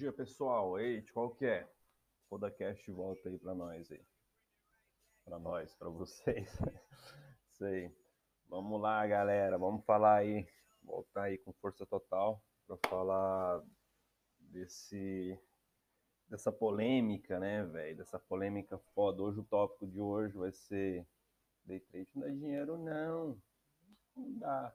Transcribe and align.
dia, 0.00 0.10
pessoal. 0.10 0.80
Eita, 0.80 1.12
qual 1.12 1.28
que 1.28 1.44
é? 1.44 1.68
Podcast 2.30 2.90
volta 2.90 3.28
aí 3.28 3.38
para 3.38 3.54
nós 3.54 3.92
aí. 3.92 4.02
Para 5.26 5.38
nós, 5.38 5.74
para 5.74 5.90
vocês. 5.90 6.58
Sei. 7.52 7.94
Vamos 8.48 8.80
lá, 8.80 9.06
galera. 9.06 9.58
Vamos 9.58 9.84
falar 9.84 10.16
aí. 10.16 10.48
Voltar 10.82 11.24
aí 11.24 11.36
com 11.36 11.52
força 11.52 11.84
total 11.84 12.42
para 12.66 12.78
falar 12.88 13.62
desse 14.38 15.38
dessa 16.26 16.50
polêmica, 16.50 17.38
né, 17.38 17.62
velho? 17.64 17.98
Dessa 17.98 18.18
polêmica 18.18 18.78
foda. 18.94 19.22
Hoje 19.22 19.40
o 19.40 19.44
tópico 19.44 19.86
de 19.86 20.00
hoje 20.00 20.34
vai 20.34 20.50
ser 20.50 21.06
day 21.62 21.78
trade 21.78 22.08
não 22.14 22.22
dá 22.22 22.28
dinheiro 22.30 22.78
não. 22.78 23.42
Não 24.16 24.38
dá. 24.38 24.74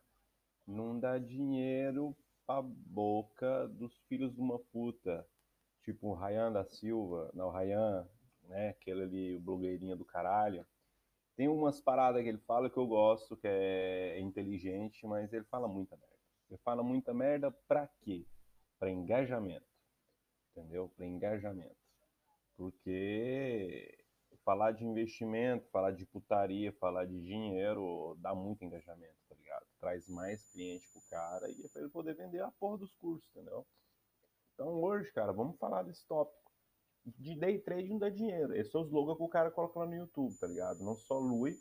Não 0.68 1.00
dá 1.00 1.18
dinheiro 1.18 2.16
a 2.48 2.62
boca 2.62 3.68
dos 3.70 3.98
filhos 4.08 4.34
de 4.34 4.40
uma 4.40 4.60
puta. 4.60 5.28
Tipo 5.84 6.10
o 6.10 6.14
Ryan 6.16 6.52
da 6.52 6.66
Silva, 6.66 7.30
não, 7.34 7.48
o 7.48 7.52
Ryan, 7.52 8.08
né? 8.44 8.70
Aquele 8.70 9.04
ali, 9.04 9.36
o 9.36 9.40
blogueirinho 9.40 9.96
do 9.96 10.06
caralho. 10.06 10.66
Tem 11.36 11.48
umas 11.48 11.82
paradas 11.82 12.24
que 12.24 12.30
ele 12.30 12.38
fala 12.40 12.70
que 12.70 12.78
eu 12.78 12.88
gosto, 12.88 13.36
que 13.36 13.48
é 13.48 14.20
inteligente, 14.20 15.06
mas 15.06 15.32
ele 15.34 15.44
fala 15.46 15.68
muita 15.68 15.96
merda. 15.96 16.16
Ele 16.50 16.58
fala 16.60 16.82
muita 16.82 17.14
merda 17.14 17.52
pra 17.68 17.88
quê? 18.02 18.26
Pra 18.80 18.90
engajamento. 18.90 19.66
Entendeu? 20.52 20.90
Pra 20.96 21.06
engajamento. 21.06 21.76
Porque 22.56 24.06
falar 24.46 24.72
de 24.72 24.86
investimento, 24.86 25.68
falar 25.70 25.92
de 25.92 26.06
putaria, 26.06 26.72
falar 26.74 27.06
de 27.06 27.20
dinheiro, 27.22 28.16
dá 28.20 28.34
muito 28.34 28.64
engajamento, 28.64 29.16
ligado? 29.46 29.66
Traz 29.80 30.08
mais 30.08 30.44
cliente 30.52 30.90
pro 30.92 31.02
cara 31.10 31.50
e 31.50 31.64
é 31.64 31.68
pra 31.70 31.82
ele 31.82 31.90
poder 31.90 32.16
vender 32.16 32.42
a 32.42 32.52
porra 32.52 32.78
dos 32.78 32.94
cursos, 32.96 33.30
entendeu? 33.30 33.66
Então 34.54 34.68
hoje, 34.82 35.12
cara, 35.12 35.32
vamos 35.32 35.58
falar 35.58 35.84
desse 35.84 36.06
tópico. 36.08 36.52
De 37.06 37.36
day 37.40 37.60
trade 37.60 37.90
não 37.90 38.00
dá 38.00 38.10
dinheiro. 38.10 38.56
Esse 38.56 38.76
é 38.76 38.80
o 38.80 38.84
slogan 38.84 39.16
que 39.16 39.24
o 39.24 39.30
cara 39.30 39.52
coloca 39.52 39.80
lá 39.80 39.86
no 39.86 39.96
YouTube, 39.96 40.36
tá 40.38 40.48
ligado? 40.48 40.84
Não 40.84 40.96
só 40.96 41.20
Lui, 41.20 41.60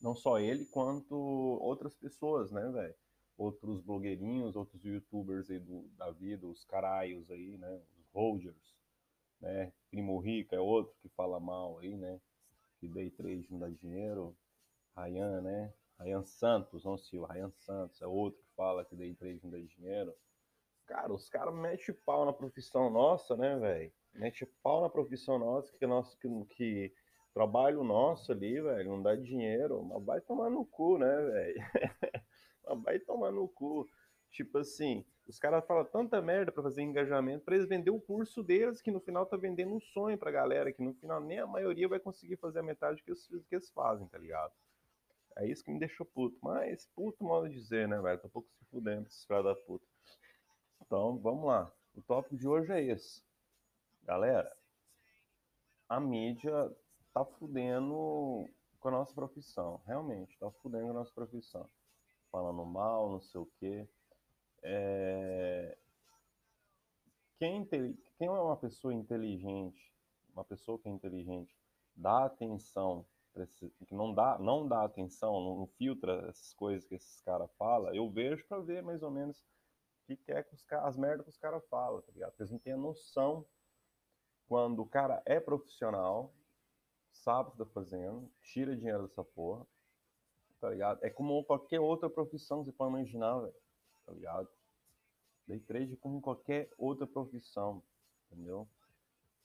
não 0.00 0.14
só 0.14 0.38
ele, 0.38 0.64
quanto 0.64 1.14
outras 1.14 1.94
pessoas, 1.94 2.50
né, 2.50 2.66
velho? 2.70 2.94
Outros 3.36 3.82
blogueirinhos, 3.82 4.56
outros 4.56 4.82
youtubers 4.82 5.50
aí 5.50 5.58
do, 5.58 5.82
da 5.90 6.10
vida, 6.10 6.46
os 6.46 6.64
caraios 6.64 7.30
aí, 7.30 7.58
né? 7.58 7.82
Os 7.98 8.10
holders 8.12 8.78
né? 9.40 9.72
Primo 9.90 10.18
Rico 10.18 10.54
é 10.54 10.60
outro 10.60 10.94
que 11.00 11.08
fala 11.10 11.38
mal 11.38 11.78
aí, 11.78 11.96
né? 11.96 12.20
Que 12.78 12.88
day 12.88 13.10
trade 13.10 13.46
não 13.50 13.58
dá 13.58 13.68
dinheiro. 13.68 14.36
Ryan, 14.96 15.40
né? 15.42 15.72
Ryan 16.00 16.24
Santos, 16.24 16.84
não 16.84 16.96
sei, 16.96 17.18
o 17.18 17.24
Ryan 17.24 17.50
Santos 17.50 18.00
é 18.00 18.06
outro 18.06 18.40
que 18.42 18.54
fala 18.54 18.84
que 18.84 18.96
day 18.96 19.14
trade 19.14 19.40
não 19.42 19.50
dá 19.50 19.58
dinheiro. 19.58 20.14
Cara, 20.86 21.12
os 21.12 21.28
caras 21.28 21.54
metem 21.54 21.94
pau 22.06 22.24
na 22.24 22.32
profissão 22.32 22.88
nossa, 22.88 23.36
né, 23.36 23.58
velho? 23.58 23.92
Mete 24.14 24.46
pau 24.62 24.80
na 24.80 24.88
profissão 24.88 25.38
nossa, 25.38 25.76
que 25.76 25.86
nosso 25.86 26.18
que, 26.18 26.28
que 26.54 26.94
trabalho 27.34 27.84
nosso 27.84 28.32
ali, 28.32 28.60
velho, 28.60 28.90
não 28.90 29.02
dá 29.02 29.14
dinheiro, 29.14 29.82
mas 29.84 30.04
vai 30.04 30.20
tomar 30.20 30.48
no 30.50 30.64
cu, 30.64 30.98
né, 30.98 31.14
velho? 31.14 31.54
mas 32.66 32.82
vai 32.82 32.98
tomar 32.98 33.30
no 33.30 33.46
cu. 33.48 33.86
Tipo 34.30 34.58
assim, 34.58 35.04
os 35.26 35.38
caras 35.38 35.66
falam 35.66 35.84
tanta 35.84 36.20
merda 36.22 36.50
para 36.50 36.62
fazer 36.62 36.82
engajamento, 36.82 37.44
para 37.44 37.56
eles 37.56 37.68
vender 37.68 37.90
o 37.90 38.00
curso 38.00 38.42
deles, 38.42 38.80
que 38.80 38.90
no 38.90 39.00
final 39.00 39.26
tá 39.26 39.36
vendendo 39.36 39.74
um 39.74 39.80
sonho 39.80 40.16
pra 40.16 40.30
galera, 40.30 40.72
que 40.72 40.82
no 40.82 40.94
final 40.94 41.20
nem 41.20 41.38
a 41.38 41.46
maioria 41.46 41.88
vai 41.88 42.00
conseguir 42.00 42.36
fazer 42.36 42.60
a 42.60 42.62
metade 42.62 43.02
que 43.02 43.10
eles, 43.10 43.26
que 43.48 43.54
eles 43.54 43.70
fazem, 43.70 44.08
tá 44.08 44.18
ligado? 44.18 44.52
É 45.38 45.46
isso 45.46 45.64
que 45.64 45.70
me 45.70 45.78
deixou 45.78 46.04
puto. 46.04 46.36
Mas, 46.42 46.86
puto 46.96 47.22
modo 47.22 47.48
de 47.48 47.54
dizer, 47.54 47.86
né, 47.86 48.00
velho? 48.00 48.18
Tô 48.20 48.26
um 48.26 48.30
pouco 48.30 48.48
se 48.50 48.64
fudendo 48.66 49.06
esses 49.06 49.24
caras 49.24 49.44
da 49.44 49.54
puta. 49.54 49.86
Então, 50.82 51.16
vamos 51.18 51.46
lá. 51.46 51.72
O 51.94 52.02
tópico 52.02 52.36
de 52.36 52.46
hoje 52.46 52.72
é 52.72 52.82
esse. 52.82 53.22
Galera, 54.02 54.52
a 55.88 56.00
mídia 56.00 56.76
tá 57.14 57.24
fudendo 57.24 58.48
com 58.80 58.88
a 58.88 58.90
nossa 58.90 59.14
profissão. 59.14 59.80
Realmente, 59.86 60.36
tá 60.38 60.50
fudendo 60.50 60.86
com 60.86 60.90
a 60.90 60.94
nossa 60.94 61.12
profissão. 61.12 61.70
Falando 62.32 62.64
mal, 62.64 63.08
não 63.08 63.20
sei 63.20 63.40
o 63.40 63.46
quê. 63.60 63.88
É... 64.62 65.78
Quem, 67.38 67.64
quem 67.64 68.26
é 68.26 68.30
uma 68.30 68.56
pessoa 68.56 68.92
inteligente, 68.92 69.94
uma 70.34 70.44
pessoa 70.44 70.80
que 70.80 70.88
é 70.88 70.92
inteligente, 70.92 71.56
dá 71.94 72.24
atenção, 72.24 73.06
que 73.86 73.94
não 73.94 74.12
dá, 74.12 74.38
não 74.38 74.66
dá 74.66 74.84
atenção, 74.84 75.40
não 75.40 75.66
filtra 75.66 76.28
essas 76.28 76.52
coisas 76.54 76.84
que 76.86 76.94
esses 76.94 77.20
caras 77.20 77.50
falam, 77.56 77.94
eu 77.94 78.10
vejo 78.10 78.44
para 78.46 78.60
ver 78.60 78.82
mais 78.82 79.02
ou 79.02 79.10
menos 79.10 79.38
o 80.08 80.16
que, 80.16 80.32
é 80.32 80.42
que 80.42 80.54
os, 80.54 80.64
as 80.72 80.96
merdas 80.96 81.24
que 81.24 81.30
os 81.30 81.36
caras 81.36 81.62
falam, 81.68 82.00
tá 82.00 82.12
ligado? 82.12 82.34
Eles 82.38 82.50
não 82.50 82.58
têm 82.58 82.72
a 82.72 82.78
noção 82.78 83.46
quando 84.48 84.80
o 84.80 84.86
cara 84.86 85.22
é 85.26 85.38
profissional, 85.38 86.32
sabe 87.12 87.50
o 87.50 87.52
que 87.52 87.58
tá 87.58 87.66
fazendo, 87.66 88.30
tira 88.40 88.74
dinheiro 88.74 89.06
dessa 89.06 89.22
porra, 89.22 89.66
tá 90.58 90.70
ligado? 90.70 91.04
É 91.04 91.10
como 91.10 91.44
qualquer 91.44 91.80
outra 91.80 92.08
profissão 92.08 92.60
que 92.60 92.70
você 92.70 92.72
pode 92.72 92.90
imaginar, 92.90 93.46
tá 94.06 94.12
ligado? 94.12 94.48
Day 95.46 95.60
trade 95.60 95.96
como 95.96 96.20
qualquer 96.20 96.70
outra 96.78 97.06
profissão, 97.06 97.82
entendeu? 98.26 98.66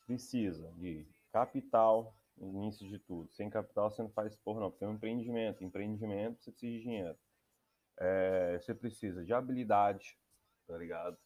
Precisa 0.05 0.71
de 0.73 1.05
capital, 1.31 2.15
início 2.37 2.87
de 2.87 2.99
tudo. 2.99 3.31
Sem 3.33 3.49
capital 3.49 3.91
você 3.91 4.01
não 4.01 4.09
faz 4.11 4.35
porra 4.37 4.61
não, 4.61 4.71
porque 4.71 4.83
é 4.85 4.87
um 4.87 4.93
empreendimento. 4.93 5.63
Empreendimento 5.63 6.43
você 6.43 6.51
precisa 6.51 6.71
de 6.71 6.81
dinheiro. 6.81 7.17
É, 7.99 8.59
você 8.59 8.73
precisa 8.73 9.23
de 9.23 9.33
habilidade, 9.33 10.17
tá 10.67 10.77
ligado? 10.77 11.17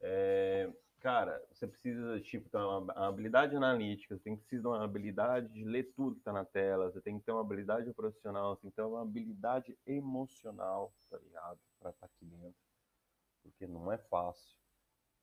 É, 0.00 0.70
cara, 1.00 1.42
você 1.52 1.66
precisa, 1.66 2.20
tipo, 2.20 2.48
ter 2.48 2.58
uma, 2.58 2.78
uma 2.78 3.08
habilidade 3.08 3.56
analítica, 3.56 4.16
você 4.16 4.22
tem 4.22 4.36
que 4.36 4.58
de 4.58 4.66
uma 4.66 4.84
habilidade 4.84 5.48
de 5.52 5.64
ler 5.64 5.92
tudo 5.94 6.16
que 6.16 6.22
tá 6.22 6.32
na 6.32 6.44
tela, 6.44 6.90
você 6.90 7.00
tem 7.00 7.18
que 7.18 7.24
ter 7.24 7.32
uma 7.32 7.40
habilidade 7.40 7.92
profissional, 7.92 8.54
você 8.54 8.62
tem 8.62 8.70
que 8.70 8.76
ter 8.76 8.82
uma 8.82 9.02
habilidade 9.02 9.76
emocional, 9.86 10.92
tá 11.10 11.18
ligado? 11.18 11.58
para 11.84 11.90
estar 11.90 12.08
tá 12.08 12.12
aqui 12.14 12.24
dentro, 12.24 12.56
porque 13.42 13.66
não 13.66 13.92
é 13.92 13.98
fácil, 13.98 14.56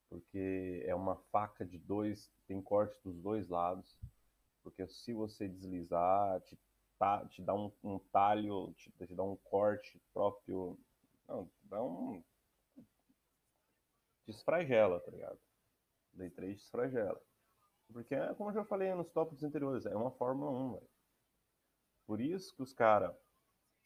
porque 0.10 0.84
é 0.86 0.94
uma 0.94 1.16
faca 1.32 1.66
de 1.66 1.80
dois, 1.80 2.32
tem 2.48 2.62
corte 2.62 2.96
dos 3.04 3.20
dois 3.20 3.50
lados, 3.50 3.98
porque 4.64 4.88
se 4.88 5.14
você 5.14 5.48
deslizar, 5.48 6.42
te, 6.42 6.58
tá, 6.98 7.26
te 7.28 7.42
dá 7.42 7.54
um, 7.54 7.72
um 7.84 8.00
talho, 8.12 8.74
te, 8.74 8.92
te, 8.92 9.16
dá 9.16 9.24
um 9.24 9.36
corte 9.38 10.00
próprio, 10.14 10.78
não, 11.28 11.50
dá 11.64 11.84
um 11.84 12.24
desfragela, 14.26 15.00
tá 15.00 15.12
ligado? 15.12 15.40
Day 16.14 16.30
3 16.30 16.58
desfragela. 16.58 17.22
Porque, 17.92 18.16
é 18.16 18.34
como 18.36 18.50
eu 18.50 18.54
já 18.54 18.66
falei 18.66 18.94
nos 18.94 19.12
tópicos 19.12 19.44
anteriores, 19.44 19.86
é 19.86 19.96
uma 19.96 20.12
Fórmula 20.12 20.52
1, 20.52 20.74
velho. 20.74 20.90
Por 22.06 22.22
isso 22.22 22.56
que 22.56 22.62
os 22.62 22.74
caras, 22.74 23.16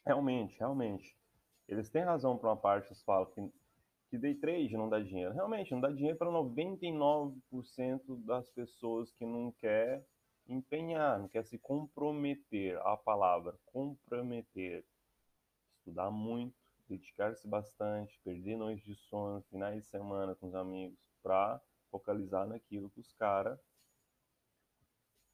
realmente, 0.05 0.57
realmente, 0.57 1.17
eles 1.67 1.89
têm 1.89 2.03
razão 2.03 2.37
para 2.37 2.49
uma 2.49 2.57
parte, 2.57 2.87
eles 2.87 3.03
falam 3.03 3.31
que, 3.31 3.51
que 4.09 4.17
day 4.17 4.35
trade 4.35 4.77
não 4.77 4.89
dá 4.89 4.99
dinheiro. 4.99 5.33
Realmente, 5.33 5.71
não 5.71 5.81
dá 5.81 5.89
dinheiro 5.89 6.17
para 6.17 6.29
99% 6.29 8.23
das 8.25 8.49
pessoas 8.49 9.11
que 9.11 9.25
não 9.25 9.51
quer 9.53 10.05
empenhar, 10.47 11.19
não 11.19 11.27
quer 11.27 11.43
se 11.45 11.57
comprometer. 11.57 12.77
A 12.79 12.97
palavra 12.97 13.57
comprometer. 13.65 14.85
Estudar 15.79 16.09
muito, 16.09 16.55
dedicar-se 16.87 17.47
bastante, 17.47 18.19
perder 18.23 18.57
noites 18.57 18.85
de 18.85 18.95
sono, 18.95 19.41
finais 19.49 19.83
de 19.83 19.89
semana 19.89 20.35
com 20.35 20.47
os 20.47 20.55
amigos, 20.55 20.99
para 21.21 21.61
focalizar 21.91 22.47
naquilo 22.47 22.89
que 22.89 22.99
os 22.99 23.13
caras 23.13 23.59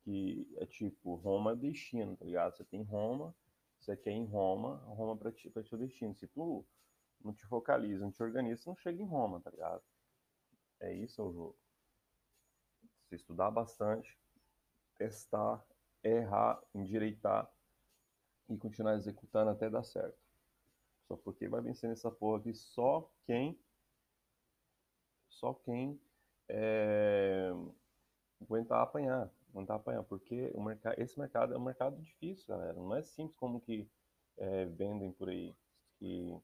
que 0.03 0.47
é 0.57 0.65
tipo 0.65 1.15
Roma 1.15 1.51
é 1.51 1.55
destino, 1.55 2.17
tá 2.17 2.25
ligado? 2.25 2.55
Você 2.55 2.63
tem 2.63 2.83
Roma, 2.83 3.35
você 3.79 3.95
quer 3.95 4.11
ir 4.11 4.15
em 4.15 4.25
Roma, 4.25 4.77
Roma 4.85 5.15
para 5.15 5.31
ti, 5.31 5.49
pra 5.49 5.63
teu 5.63 5.77
destino. 5.77 6.15
Se 6.15 6.27
tu 6.27 6.65
não 7.23 7.33
te 7.33 7.45
focaliza, 7.45 8.03
não 8.03 8.11
te 8.11 8.21
organiza, 8.21 8.63
não 8.65 8.75
chega 8.75 9.01
em 9.01 9.05
Roma, 9.05 9.39
tá 9.41 9.49
ligado? 9.49 9.83
É 10.79 10.93
isso 10.93 11.23
o 11.23 11.31
jogo. 11.31 11.57
Se 13.07 13.15
estudar 13.15 13.51
bastante, 13.51 14.17
testar, 15.01 15.65
errar, 16.03 16.61
endireitar 16.75 17.51
e 18.47 18.55
continuar 18.55 18.95
executando 18.95 19.49
até 19.49 19.67
dar 19.67 19.83
certo. 19.83 20.19
Só 21.07 21.17
porque 21.17 21.47
vai 21.47 21.59
vencer 21.59 21.89
nessa 21.89 22.11
porra 22.11 22.39
aqui 22.39 22.53
só 22.53 23.11
quem. 23.25 23.59
Só 25.27 25.55
quem 25.55 25.99
é, 26.47 27.49
aguentar 28.39 28.81
apanhar 28.81 29.31
tá 29.65 29.75
apanhando, 29.75 30.05
porque 30.05 30.51
o 30.53 30.63
mercado, 30.63 31.01
esse 31.01 31.19
mercado 31.19 31.53
é 31.53 31.57
um 31.57 31.63
mercado 31.63 31.99
difícil, 31.99 32.47
galera. 32.47 32.73
Não 32.73 32.95
é 32.95 33.01
simples 33.01 33.35
como 33.35 33.59
que 33.59 33.89
é, 34.37 34.65
vendem 34.65 35.11
por 35.11 35.29
aí. 35.29 35.55
Que, 35.97 36.39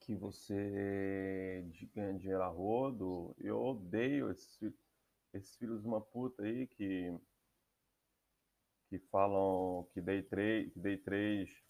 que 0.00 0.14
você 0.16 1.64
ganha 1.94 2.14
dinheiro 2.14 2.42
a 2.42 2.48
rodo. 2.48 3.34
Eu 3.38 3.62
odeio 3.62 4.30
esses, 4.30 4.74
esses 5.34 5.56
filhos 5.56 5.82
de 5.82 5.86
uma 5.86 6.00
puta 6.00 6.42
aí 6.42 6.66
que, 6.66 7.12
que 8.88 8.98
falam 9.10 9.84
que 9.92 10.00
day 10.00 10.22
trade, 10.22 10.70
que 10.70 10.80
day 10.80 10.96
trade, 10.96 11.64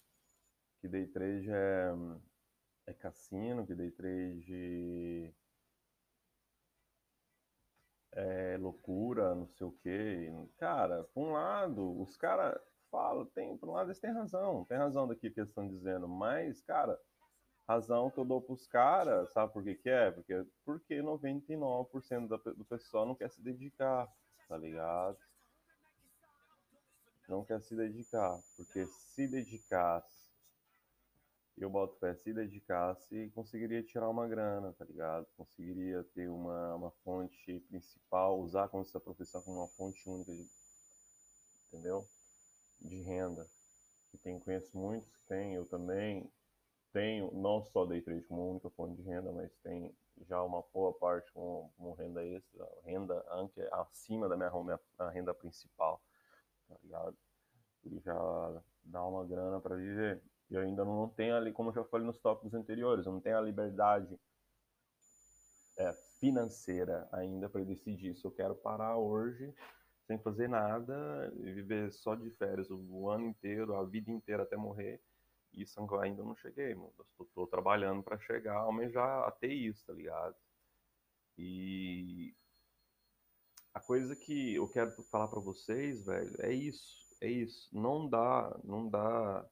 que 0.81 0.87
day 0.87 1.07
trade 1.07 1.49
é, 1.49 1.91
é 2.87 2.93
cassino, 2.93 3.65
que 3.65 3.73
day 3.75 3.91
trade 3.91 5.33
é 8.13 8.57
loucura, 8.57 9.35
não 9.35 9.47
sei 9.47 9.67
o 9.67 9.71
quê. 9.71 10.31
Cara, 10.57 11.03
por 11.05 11.27
um 11.27 11.31
lado, 11.33 12.01
os 12.01 12.15
caras 12.15 12.59
falam, 12.89 13.25
tem, 13.25 13.57
por 13.57 13.69
um 13.69 13.73
lado 13.73 13.87
eles 13.87 13.99
têm 13.99 14.11
razão, 14.11 14.63
tem 14.65 14.77
razão 14.77 15.07
daqui 15.07 15.29
que 15.29 15.39
eles 15.39 15.49
estão 15.49 15.67
dizendo, 15.67 16.07
mas, 16.07 16.61
cara, 16.61 16.99
razão 17.67 18.11
que 18.11 18.17
eu 18.17 18.25
dou 18.25 18.41
pros 18.41 18.67
caras, 18.67 19.31
sabe 19.31 19.51
por 19.53 19.63
que 19.63 19.75
que 19.75 19.89
é? 19.89 20.11
Porque, 20.11 20.45
porque 20.63 20.95
99% 21.01 22.27
do 22.55 22.65
pessoal 22.65 23.05
não 23.05 23.15
quer 23.15 23.29
se 23.29 23.41
dedicar, 23.41 24.07
tá 24.47 24.57
ligado? 24.57 25.17
Não 27.27 27.43
quer 27.43 27.61
se 27.61 27.75
dedicar, 27.75 28.39
porque 28.55 28.85
se 28.85 29.27
dedicasse 29.27 30.15
eu 31.57 31.69
boto 31.69 31.97
fé, 31.99 32.13
se 32.15 32.33
dedicasse, 32.33 33.31
conseguiria 33.33 33.81
tirar 33.81 34.09
uma 34.09 34.27
grana, 34.27 34.73
tá 34.73 34.83
ligado? 34.83 35.25
Conseguiria 35.37 36.03
ter 36.13 36.29
uma, 36.29 36.75
uma 36.75 36.91
fonte 37.03 37.59
principal, 37.69 38.39
usar 38.41 38.67
como 38.67 38.83
essa 38.83 38.99
profissão 38.99 39.41
como 39.41 39.59
uma 39.59 39.67
fonte 39.69 40.07
única 40.09 40.33
de, 40.33 40.45
entendeu? 41.67 42.05
De 42.81 43.01
renda. 43.01 43.47
Que 44.11 44.17
tem, 44.17 44.37
conheço 44.39 44.77
muitos 44.77 45.09
que 45.09 45.27
tem, 45.27 45.53
eu 45.55 45.65
também 45.65 46.29
tenho, 46.95 47.29
não 47.33 47.61
só 47.61 47.85
day 47.85 48.01
trade 48.01 48.23
como 48.23 48.51
única 48.51 48.69
fonte 48.69 48.95
de 48.95 49.01
renda, 49.01 49.29
mas 49.29 49.51
tem 49.57 49.93
já 50.29 50.41
uma 50.41 50.63
boa 50.73 50.93
parte 50.93 51.29
como, 51.33 51.69
como 51.75 51.93
renda 51.93 52.25
extra, 52.25 52.65
renda 52.85 53.21
acima 53.73 54.29
da 54.29 54.37
minha, 54.37 54.49
minha 54.63 54.79
renda 55.09 55.33
principal, 55.33 56.01
tá 56.69 56.75
ligado? 56.81 57.17
E 57.83 57.99
já 57.99 58.63
dá 58.85 59.05
uma 59.05 59.25
grana 59.25 59.59
para 59.59 59.75
viver. 59.75 60.23
Eu 60.49 60.61
ainda 60.61 60.85
não 60.85 61.09
tenho 61.09 61.35
ali, 61.35 61.51
como 61.51 61.69
eu 61.69 61.73
já 61.73 61.83
falei 61.83 62.07
nos 62.07 62.17
tópicos 62.17 62.53
anteriores, 62.53 63.05
eu 63.05 63.11
não 63.11 63.19
tenho 63.19 63.37
a 63.37 63.41
liberdade 63.41 64.17
é, 65.77 65.91
financeira 66.17 67.09
ainda 67.11 67.49
para 67.49 67.65
decidir 67.65 68.15
se 68.15 68.23
eu 68.23 68.31
quero 68.31 68.55
parar 68.55 68.95
hoje 68.95 69.53
sem 70.07 70.17
fazer 70.19 70.47
nada 70.47 71.29
e 71.43 71.51
viver 71.51 71.91
só 71.91 72.15
de 72.15 72.29
férias 72.29 72.69
o 72.71 73.09
ano 73.09 73.25
inteiro, 73.25 73.75
a 73.75 73.83
vida 73.83 74.09
inteira 74.09 74.43
até 74.43 74.55
morrer. 74.55 75.01
Isso 75.55 75.79
ainda 75.99 76.23
não 76.23 76.35
cheguei, 76.35 76.75
mano. 76.75 76.93
Estou 77.19 77.47
trabalhando 77.47 78.03
para 78.03 78.19
chegar, 78.19 78.57
almejar 78.57 79.27
até 79.27 79.47
isso, 79.47 79.85
tá 79.85 79.93
ligado? 79.93 80.35
E 81.37 82.33
a 83.73 83.79
coisa 83.79 84.15
que 84.15 84.55
eu 84.55 84.67
quero 84.67 84.91
falar 85.03 85.27
para 85.27 85.39
vocês, 85.39 86.05
velho, 86.05 86.35
é 86.39 86.53
isso, 86.53 87.15
é 87.21 87.29
isso. 87.29 87.69
Não 87.77 88.07
dá, 88.07 88.57
não 88.63 88.89
dá 88.89 89.45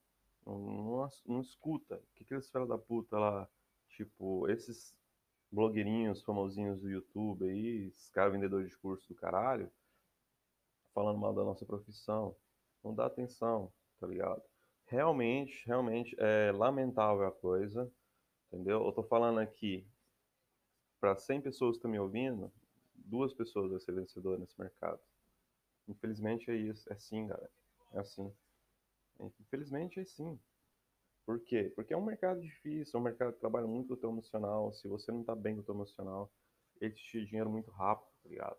não, 0.46 1.10
não 1.26 1.42
escuta. 1.42 1.96
O 1.96 2.14
que, 2.16 2.26
que 2.26 2.34
eles 2.34 2.50
filhos 2.50 2.68
da 2.68 2.78
puta 2.78 3.18
lá, 3.18 3.50
tipo, 3.90 4.48
esses 4.50 4.96
blogueirinhos 5.52 6.24
famosinhos 6.24 6.82
do 6.82 6.90
YouTube 6.90 7.46
aí, 7.46 7.88
esses 7.88 8.10
caras 8.10 8.34
vendedores 8.34 8.70
de 8.70 8.78
curso 8.78 9.08
do 9.08 9.16
caralho, 9.16 9.72
falando 10.94 11.20
mal 11.20 11.34
da 11.34 11.44
nossa 11.44 11.66
profissão. 11.66 12.36
Não 12.84 12.94
dá 12.94 13.06
atenção, 13.06 13.72
tá 14.00 14.08
ligado? 14.08 14.44
Realmente, 14.94 15.66
realmente 15.66 16.16
é 16.20 16.52
lamentável 16.52 17.26
a 17.26 17.32
coisa, 17.32 17.92
entendeu? 18.46 18.86
Eu 18.86 18.92
tô 18.92 19.02
falando 19.02 19.40
aqui 19.40 19.84
para 21.02 21.16
100 21.16 21.42
pessoas 21.42 21.72
que 21.72 21.78
estão 21.80 21.90
me 21.90 21.98
ouvindo, 21.98 22.54
duas 22.94 23.34
pessoas 23.34 23.72
vão 23.72 23.80
ser 23.80 23.94
vencedoras 23.94 24.40
nesse 24.40 24.54
mercado. 24.62 25.00
Infelizmente 25.88 26.52
é 26.52 26.56
isso, 26.56 26.88
é 26.92 26.94
assim, 26.94 27.26
galera. 27.26 27.50
É 27.92 28.02
assim. 28.02 28.32
Infelizmente 29.20 30.00
é 30.00 30.06
sim. 30.06 30.40
Por 31.26 31.40
quê? 31.40 31.74
Porque 31.76 31.96
é 31.96 31.98
um 31.98 32.06
mercado 32.06 32.40
difícil, 32.40 32.96
é 32.96 33.02
um 33.02 33.04
mercado 33.04 33.34
que 33.34 33.40
trabalha 33.40 33.66
muito 33.66 33.88
com 33.88 33.94
o 33.96 33.98
teu 33.98 34.12
emocional. 34.12 34.72
Se 34.74 34.88
você 34.88 35.12
não 35.12 35.22
está 35.22 35.34
bem 35.34 35.56
com 35.56 35.62
o 35.62 35.66
teu 35.66 35.74
emocional, 35.74 36.32
ele 36.80 36.94
te 36.94 37.04
tira 37.04 37.26
dinheiro 37.26 37.50
muito 37.50 37.72
rápido, 37.72 38.12
tá 38.22 38.30
ligado? 38.30 38.58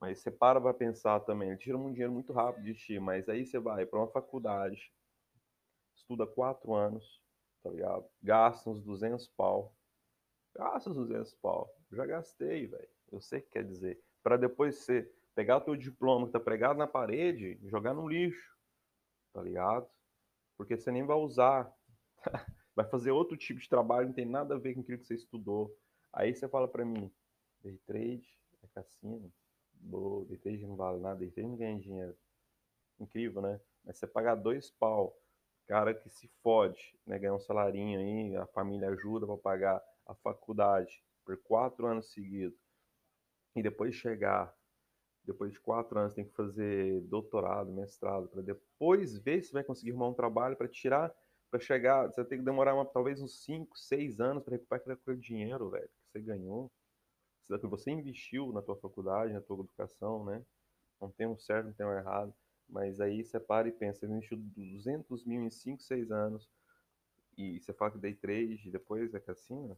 Mas 0.00 0.20
você 0.20 0.30
para 0.30 0.60
pra 0.60 0.72
pensar 0.72 1.18
também, 1.18 1.48
ele 1.48 1.58
tira 1.58 1.76
um 1.76 1.90
dinheiro 1.90 2.12
muito 2.12 2.32
rápido 2.32 2.62
de 2.62 2.74
ti, 2.74 3.00
mas 3.00 3.28
aí 3.28 3.44
você 3.44 3.58
vai 3.58 3.84
para 3.84 3.98
uma 3.98 4.06
faculdade, 4.06 4.92
estuda 6.00 6.26
quatro 6.26 6.74
anos, 6.74 7.20
tá 7.62 7.70
ligado? 7.70 8.06
Gasta 8.22 8.70
uns 8.70 8.82
200 8.82 9.28
pau. 9.28 9.74
Gasta 10.54 10.90
uns 10.90 10.96
200 10.96 11.34
pau. 11.34 11.72
Já 11.92 12.06
gastei, 12.06 12.66
velho. 12.66 12.88
Eu 13.10 13.20
sei 13.20 13.40
o 13.40 13.42
que 13.42 13.50
quer 13.50 13.64
dizer. 13.64 14.02
Para 14.22 14.36
depois 14.36 14.76
você 14.76 15.10
pegar 15.34 15.58
o 15.58 15.60
teu 15.60 15.76
diploma 15.76 16.26
que 16.26 16.32
tá 16.32 16.40
pregado 16.40 16.78
na 16.78 16.86
parede 16.86 17.58
e 17.62 17.68
jogar 17.68 17.94
no 17.94 18.08
lixo 18.08 18.50
tá 19.32 19.42
ligado? 19.42 19.88
Porque 20.56 20.76
você 20.76 20.90
nem 20.90 21.04
vai 21.04 21.16
usar. 21.16 21.72
vai 22.74 22.86
fazer 22.88 23.10
outro 23.10 23.36
tipo 23.36 23.60
de 23.60 23.68
trabalho, 23.68 24.08
não 24.08 24.14
tem 24.14 24.26
nada 24.26 24.54
a 24.54 24.58
ver 24.58 24.74
com 24.74 24.80
aquilo 24.80 24.98
que 24.98 25.06
você 25.06 25.14
estudou. 25.14 25.76
Aí 26.12 26.34
você 26.34 26.48
fala 26.48 26.68
para 26.68 26.84
mim, 26.84 27.10
day 27.62 27.78
trade 27.86 28.38
é 28.62 28.66
cassino. 28.68 29.32
Boa, 29.72 30.24
day 30.26 30.36
trade 30.36 30.66
não 30.66 30.76
vale 30.76 31.00
nada, 31.00 31.18
day 31.18 31.30
trade 31.30 31.48
não 31.48 31.56
ganha 31.56 31.78
dinheiro. 31.78 32.16
Incrível, 32.98 33.40
né? 33.42 33.60
Mas 33.84 33.96
você 33.96 34.06
pagar 34.06 34.34
dois 34.34 34.70
pau, 34.70 35.16
cara 35.70 35.94
que 35.94 36.10
se 36.10 36.26
fode, 36.42 36.98
né? 37.06 37.16
Ganhar 37.16 37.34
um 37.34 37.38
salarinho 37.38 38.00
aí, 38.00 38.36
a 38.36 38.46
família 38.48 38.88
ajuda 38.88 39.24
para 39.24 39.36
pagar 39.36 39.82
a 40.04 40.14
faculdade 40.16 41.00
por 41.24 41.40
quatro 41.44 41.86
anos 41.86 42.12
seguidos. 42.12 42.58
E 43.54 43.62
depois 43.62 43.94
chegar 43.94 44.52
depois 45.22 45.52
de 45.52 45.60
quatro 45.60 45.96
anos 45.96 46.14
tem 46.14 46.24
que 46.24 46.34
fazer 46.34 47.02
doutorado, 47.02 47.70
mestrado, 47.70 48.26
para 48.28 48.42
depois 48.42 49.16
ver 49.18 49.44
se 49.44 49.52
vai 49.52 49.62
conseguir 49.62 49.92
arrumar 49.92 50.08
um 50.08 50.14
trabalho 50.14 50.56
para 50.56 50.66
tirar, 50.66 51.14
para 51.48 51.60
chegar, 51.60 52.08
você 52.08 52.24
tem 52.24 52.38
que 52.38 52.44
demorar 52.44 52.74
uma, 52.74 52.84
talvez 52.84 53.20
uns 53.20 53.44
cinco, 53.44 53.78
seis 53.78 54.18
anos 54.18 54.42
para 54.42 54.54
recuperar 54.54 54.96
aquele 54.96 55.18
dinheiro, 55.18 55.70
velho, 55.70 55.86
que 55.88 56.10
você 56.10 56.20
ganhou, 56.20 56.72
que 57.46 57.66
você 57.66 57.92
investiu 57.92 58.52
na 58.52 58.60
tua 58.60 58.76
faculdade, 58.76 59.32
na 59.32 59.40
tua 59.40 59.60
educação, 59.60 60.24
né? 60.24 60.44
Não 61.00 61.10
tem 61.10 61.28
um 61.28 61.38
certo, 61.38 61.66
não 61.66 61.72
tem 61.74 61.86
um 61.86 61.92
errado, 61.92 62.34
mas 62.70 63.00
aí 63.00 63.24
você 63.24 63.38
para 63.38 63.68
e 63.68 63.72
pensa, 63.72 64.00
você 64.00 64.06
investiu 64.06 64.38
200 64.38 65.24
mil 65.24 65.42
em 65.42 65.50
5, 65.50 65.82
6 65.82 66.10
anos, 66.10 66.48
e 67.36 67.60
você 67.60 67.72
fala 67.72 67.92
que 67.92 67.98
day 67.98 68.14
trade, 68.14 68.70
depois 68.70 69.14
é 69.14 69.20
cassino, 69.20 69.76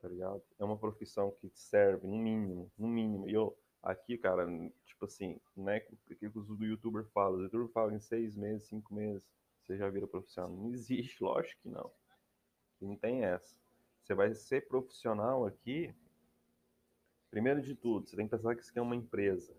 tá 0.00 0.08
ligado? 0.08 0.42
É 0.58 0.64
uma 0.64 0.76
profissão 0.76 1.30
que 1.40 1.48
serve, 1.50 2.06
no 2.06 2.16
mínimo, 2.16 2.70
no 2.78 2.88
mínimo, 2.88 3.28
e 3.28 3.34
eu 3.34 3.56
Aqui, 3.82 4.18
cara, 4.18 4.44
tipo 4.84 5.04
assim, 5.04 5.40
não 5.56 5.70
é 5.70 5.86
o 6.10 6.16
que 6.16 6.26
os 6.26 6.60
youtuber 6.60 7.04
falam. 7.06 7.38
O 7.38 7.42
youtuber 7.42 7.68
fala 7.68 7.94
em 7.94 8.00
seis 8.00 8.34
meses, 8.34 8.66
cinco 8.66 8.92
meses, 8.92 9.22
você 9.62 9.76
já 9.76 9.88
vira 9.88 10.06
profissional. 10.06 10.50
Não 10.50 10.70
existe, 10.72 11.22
lógico 11.22 11.60
que 11.62 11.68
não. 11.68 11.90
Não 12.80 12.96
tem 12.96 13.24
essa. 13.24 13.56
Você 14.02 14.14
vai 14.14 14.34
ser 14.34 14.66
profissional 14.66 15.46
aqui, 15.46 15.94
primeiro 17.30 17.60
de 17.62 17.74
tudo, 17.74 18.08
você 18.08 18.16
tem 18.16 18.26
que 18.26 18.36
pensar 18.36 18.54
que 18.54 18.62
isso 18.62 18.70
aqui 18.70 18.78
é 18.78 18.82
uma 18.82 18.96
empresa, 18.96 19.54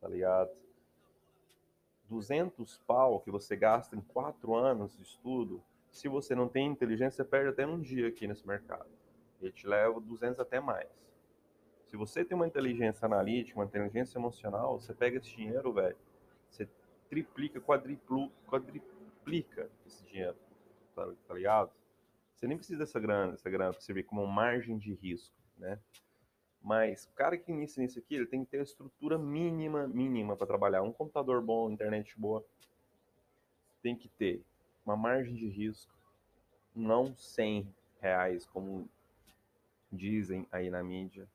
tá 0.00 0.08
ligado? 0.08 0.50
200 2.10 2.78
pau 2.86 3.20
que 3.20 3.30
você 3.30 3.54
gasta 3.54 3.94
em 3.94 4.00
quatro 4.00 4.56
anos 4.56 4.96
de 4.96 5.02
estudo, 5.04 5.62
se 5.92 6.08
você 6.08 6.34
não 6.34 6.48
tem 6.48 6.66
inteligência, 6.66 7.22
você 7.22 7.24
perde 7.24 7.50
até 7.50 7.64
um 7.64 7.80
dia 7.80 8.08
aqui 8.08 8.26
nesse 8.26 8.46
mercado. 8.46 8.90
Ele 9.40 9.52
te 9.52 9.66
leva 9.66 10.00
200 10.00 10.40
até 10.40 10.60
mais. 10.60 10.88
Se 11.86 11.96
você 11.96 12.24
tem 12.24 12.36
uma 12.36 12.46
inteligência 12.46 13.06
analítica, 13.06 13.58
uma 13.58 13.64
inteligência 13.64 14.18
emocional, 14.18 14.80
você 14.80 14.92
pega 14.92 15.18
esse 15.18 15.34
dinheiro, 15.34 15.72
velho, 15.72 15.96
você 16.48 16.68
triplica, 17.08 17.60
quadriplu, 17.60 18.30
quadriplica 18.46 19.70
esse 19.86 20.04
dinheiro, 20.04 20.36
tá, 20.94 21.08
tá 21.26 21.34
ligado? 21.34 21.70
Você 22.34 22.46
nem 22.46 22.56
precisa 22.56 22.80
dessa 22.80 22.98
grana, 22.98 23.34
essa 23.34 23.48
grana 23.48 23.72
para 23.72 23.80
servir 23.80 24.04
como 24.04 24.26
margem 24.26 24.78
de 24.78 24.94
risco, 24.94 25.36
né? 25.56 25.78
Mas 26.62 27.06
o 27.06 27.12
cara 27.14 27.38
que 27.38 27.50
inicia 27.50 27.82
nisso 27.82 27.98
aqui, 27.98 28.14
ele 28.14 28.26
tem 28.26 28.44
que 28.44 28.50
ter 28.50 28.60
a 28.60 28.62
estrutura 28.62 29.18
mínima, 29.18 29.88
mínima 29.88 30.36
para 30.36 30.46
trabalhar. 30.46 30.82
Um 30.82 30.92
computador 30.92 31.42
bom, 31.42 31.70
internet 31.70 32.18
boa, 32.18 32.44
tem 33.82 33.96
que 33.96 34.08
ter 34.08 34.42
uma 34.84 34.96
margem 34.96 35.34
de 35.34 35.48
risco, 35.48 35.94
não 36.74 37.14
100 37.16 37.72
reais, 38.00 38.46
como 38.46 38.88
dizem 39.90 40.46
aí 40.52 40.70
na 40.70 40.82
mídia, 40.82 41.28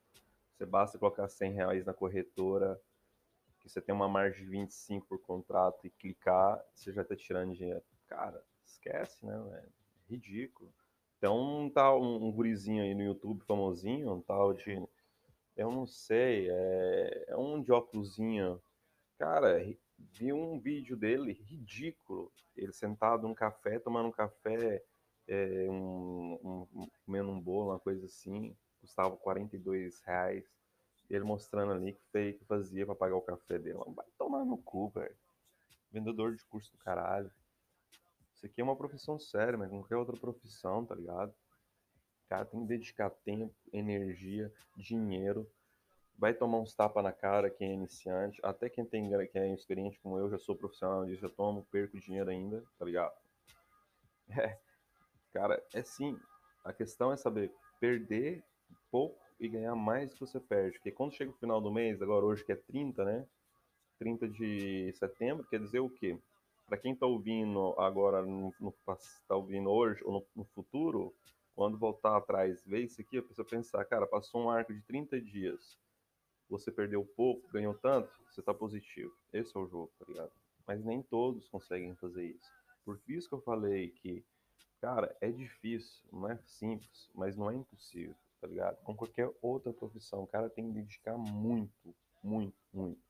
você 0.56 0.66
basta 0.66 0.98
colocar 0.98 1.28
100 1.28 1.52
reais 1.54 1.86
na 1.86 1.94
corretora, 1.94 2.80
que 3.60 3.70
você 3.70 3.82
tem 3.82 3.94
uma 3.94 4.08
margem 4.08 4.44
de 4.44 4.50
25 4.50 5.06
por 5.08 5.20
contrato 5.20 5.86
e 5.86 5.90
clicar, 5.90 6.64
você 6.74 6.94
já 6.94 7.02
está 7.02 7.16
tirando 7.16 7.54
dinheiro. 7.54 7.84
Cara, 8.08 8.42
esquece, 8.64 9.26
né? 9.26 9.36
É 9.54 9.66
ridículo. 10.08 10.72
Então, 11.18 11.70
tá 11.74 11.94
um, 11.96 12.28
um 12.28 12.32
gurizinho 12.32 12.84
aí 12.84 12.94
no 12.94 13.04
YouTube 13.04 13.44
famosinho, 13.46 14.14
um 14.14 14.22
tal 14.22 14.54
de. 14.54 14.82
Eu 15.56 15.72
não 15.72 15.88
sei, 15.88 16.50
é, 16.50 17.26
é 17.30 17.38
um 17.38 17.62
de 17.62 17.72
óculosinho. 17.72 18.62
Cara, 19.18 19.64
vi 19.98 20.34
um 20.34 20.60
vídeo 20.60 20.98
dele 20.98 21.32
ridículo. 21.32 22.32
Ele 22.56 22.74
sentado 22.74 23.28
num 23.28 23.34
café, 23.34 23.80
tomando 23.80 24.10
um 24.10 24.12
café, 24.12 24.84
é, 25.28 25.68
um, 25.70 26.68
um, 26.74 26.90
comendo 27.06 27.30
um 27.30 27.40
bolo, 27.40 27.70
uma 27.72 27.80
coisa 27.80 28.06
assim 28.06 28.56
custava 28.86 29.18
42 29.18 30.00
reais. 30.02 30.46
Ele 31.10 31.24
mostrando 31.24 31.74
ali 31.74 31.94
que 31.94 32.34
que 32.34 32.46
fazia 32.46 32.86
para 32.86 32.96
pagar 32.96 33.16
o 33.16 33.22
café 33.22 33.60
dele. 33.60 33.80
Vai 33.88 34.06
tomar 34.18 34.46
no 34.46 34.58
cu, 34.58 34.90
velho. 34.90 35.16
Vendedor 35.92 36.36
de 36.36 36.44
curso 36.46 36.72
do 36.72 36.78
caralho. 36.80 37.32
Isso 38.34 38.46
aqui 38.46 38.62
é 38.62 38.64
uma 38.64 38.76
profissão 38.76 39.20
séria, 39.20 39.58
mas 39.58 39.70
qualquer 39.70 39.96
outra 39.96 40.18
profissão, 40.18 40.86
tá 40.86 40.96
ligado? 40.96 41.34
Cara 42.28 42.46
tem 42.46 42.62
que 42.62 42.68
dedicar 42.68 43.10
tempo, 43.10 43.54
energia, 43.72 44.52
dinheiro 44.76 45.50
vai 46.18 46.34
tomar 46.34 46.60
uns 46.60 46.74
tapas 46.74 47.04
na 47.04 47.12
cara 47.12 47.50
quem 47.50 47.72
é 47.72 47.74
iniciante, 47.74 48.40
até 48.44 48.70
quem 48.70 48.86
tem 48.86 49.10
quem 49.28 49.42
é 49.42 49.54
experiente 49.54 50.00
como 50.00 50.18
eu, 50.18 50.30
já 50.30 50.38
sou 50.38 50.56
profissional 50.56 51.06
disso, 51.06 51.26
eu 51.26 51.30
tomo, 51.30 51.68
perco 51.72 52.00
dinheiro 52.00 52.30
ainda, 52.30 52.64
tá 52.78 52.86
ligado? 52.86 53.14
É, 54.28 54.58
cara, 55.32 55.64
é 55.72 55.84
sim. 55.84 56.20
A 56.64 56.74
questão 56.74 57.12
é 57.12 57.16
saber 57.16 57.54
perder 57.80 58.44
pouco 58.90 59.22
e 59.40 59.48
ganhar 59.48 59.76
mais 59.76 60.12
que 60.16 60.20
você 60.20 60.40
perde. 60.40 60.80
Porque 60.80 60.92
quando 60.92 61.14
chega 61.14 61.30
o 61.30 61.36
final 61.36 61.62
do 61.62 61.72
mês, 61.72 62.02
agora 62.02 62.26
hoje 62.26 62.44
que 62.44 62.52
é 62.52 62.56
30, 62.56 63.06
né? 63.06 63.24
30 64.00 64.28
de 64.28 64.92
setembro, 64.94 65.46
quer 65.46 65.60
dizer 65.60 65.80
o 65.80 65.92
quê? 65.92 66.18
Para 66.66 66.80
quem 66.80 66.94
está 66.94 67.06
ouvindo 67.06 67.80
agora, 67.80 68.24
no, 68.24 68.52
no, 68.60 68.74
tá 69.28 69.36
ouvindo 69.36 69.70
hoje 69.70 70.02
ou 70.04 70.14
no, 70.14 70.26
no, 70.36 70.46
futuro, 70.56 71.14
quando 71.56 71.78
voltar 71.78 72.18
atrás, 72.18 72.62
ver 72.66 72.82
isso 72.82 73.00
aqui, 73.00 73.18
a 73.18 73.24
pessoa 73.24 73.48
pensar, 73.48 73.84
cara, 73.86 74.06
passou 74.06 74.44
um 74.44 74.50
arco 74.50 74.74
de 74.74 74.82
30 74.82 75.22
dias, 75.22 75.80
você 76.50 76.72
perdeu 76.72 77.04
pouco, 77.04 77.48
ganhou 77.50 77.74
tanto, 77.74 78.12
você 78.30 78.42
está 78.42 78.54
positivo. 78.54 79.16
Esse 79.34 79.56
é 79.56 79.60
o 79.60 79.68
jogo, 79.68 79.92
tá 79.98 80.06
ligado? 80.08 80.32
Mas 80.68 80.84
nem 80.84 81.02
todos 81.02 81.48
conseguem 81.48 81.96
fazer 81.96 82.26
isso. 82.26 82.52
Por 82.84 83.02
isso 83.08 83.28
que 83.28 83.36
eu 83.36 83.42
falei 83.42 83.90
que, 83.90 84.24
cara, 84.82 85.16
é 85.22 85.32
difícil, 85.32 86.04
não 86.12 86.30
é 86.30 86.38
simples, 86.46 87.10
mas 87.16 87.36
não 87.36 87.50
é 87.50 87.56
impossível, 87.56 88.16
tá 88.42 88.48
ligado? 88.48 88.78
Com 88.84 88.96
qualquer 88.96 89.32
outra 89.42 89.74
profissão, 89.74 90.24
o 90.24 90.28
cara 90.28 90.50
tem 90.50 90.68
que 90.68 90.74
dedicar 90.74 91.18
muito, 91.18 91.96
muito, 92.22 92.58
muito. 92.72 93.02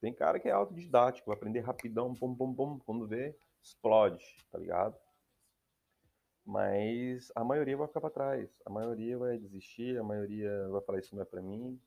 Tem 0.00 0.12
cara 0.12 0.40
que 0.40 0.48
é 0.48 0.52
autodidático, 0.52 1.28
vai 1.28 1.36
aprender 1.36 1.60
rapidão, 1.60 2.14
pum, 2.14 2.34
pum, 2.34 2.54
pum, 2.54 2.78
quando 2.80 3.06
vê, 3.06 3.36
explode, 3.62 4.24
tá 4.50 4.58
ligado? 4.58 4.96
Mas 6.44 7.30
a 7.34 7.44
maioria 7.44 7.76
vai 7.76 7.86
ficar 7.86 8.00
para 8.00 8.10
trás, 8.10 8.50
a 8.64 8.70
maioria 8.70 9.18
vai 9.18 9.38
desistir, 9.38 9.98
a 9.98 10.02
maioria 10.02 10.68
vai 10.68 10.80
falar 10.80 10.98
isso 10.98 11.14
não 11.14 11.22
é 11.22 11.24
para 11.24 11.42
mim, 11.42 11.80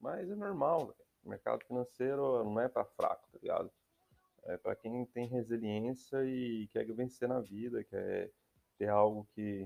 mas 0.00 0.28
é 0.28 0.34
normal, 0.34 0.86
véio. 0.86 0.94
o 1.24 1.28
mercado 1.28 1.64
financeiro 1.64 2.42
não 2.44 2.60
é 2.60 2.68
para 2.68 2.84
fraco, 2.84 3.28
tá 3.30 3.38
ligado? 3.40 3.70
É 4.44 4.56
para 4.56 4.74
quem 4.74 5.04
tem 5.06 5.28
resiliência 5.28 6.24
e 6.24 6.66
quer 6.68 6.84
vencer 6.92 7.28
na 7.28 7.40
vida, 7.40 7.84
quer 7.84 8.32
ter 8.76 8.88
algo 8.88 9.24
que, 9.34 9.64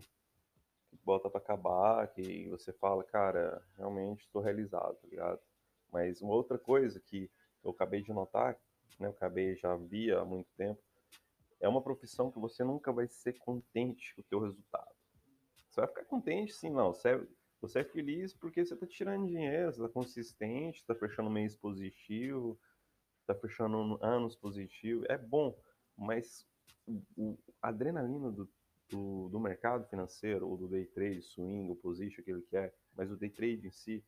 que 0.90 0.98
bota 1.02 1.30
para 1.30 1.38
acabar, 1.38 2.06
que 2.08 2.46
você 2.50 2.72
fala, 2.72 3.02
cara, 3.02 3.62
realmente 3.78 4.26
estou 4.26 4.42
realizado, 4.42 4.96
tá 4.96 5.08
ligado? 5.08 5.40
Mas 5.90 6.20
uma 6.20 6.34
outra 6.34 6.58
coisa 6.58 7.00
que 7.00 7.30
eu 7.64 7.70
acabei 7.70 8.02
de 8.02 8.12
notar, 8.12 8.58
né, 9.00 9.06
eu 9.06 9.12
acabei 9.12 9.56
já 9.56 9.74
via 9.76 10.20
há 10.20 10.24
muito 10.24 10.50
tempo, 10.56 10.82
é 11.60 11.68
uma 11.68 11.82
profissão 11.82 12.30
que 12.30 12.38
você 12.38 12.62
nunca 12.62 12.92
vai 12.92 13.08
ser 13.08 13.34
contente 13.34 14.14
com 14.14 14.20
o 14.20 14.24
teu 14.24 14.40
resultado. 14.40 14.94
Você 15.68 15.80
vai 15.80 15.88
ficar 15.88 16.04
contente, 16.04 16.52
sim, 16.52 16.70
não. 16.70 16.94
Você 16.94 17.10
é, 17.10 17.26
você 17.60 17.80
é 17.80 17.84
feliz 17.84 18.32
porque 18.32 18.64
você 18.64 18.74
está 18.74 18.86
tirando 18.86 19.26
dinheiro, 19.26 19.72
você 19.72 19.80
está 19.80 19.92
consistente, 19.92 20.80
está 20.80 20.94
fechando 20.94 21.30
mês 21.30 21.56
positivo, 21.56 22.58
está 23.20 23.34
fechando 23.34 23.98
anos 24.02 24.36
positivo. 24.36 25.04
É 25.08 25.18
bom, 25.18 25.58
mas 25.96 26.46
o, 27.16 27.38
a 27.60 27.68
adrenalina 27.68 28.30
do, 28.30 28.48
do, 28.88 29.28
do, 29.28 29.40
mercado 29.40 29.86
financeiro, 29.88 30.48
ou 30.48 30.56
do 30.56 30.68
day 30.68 30.86
trade, 30.86 31.22
swing, 31.22 31.70
o 31.70 31.76
position, 31.76 32.20
aquilo 32.20 32.42
que 32.42 32.56
é, 32.56 32.72
mas 32.94 33.10
o 33.10 33.16
day 33.16 33.30
trade 33.30 33.66
em 33.66 33.70
si, 33.70 34.04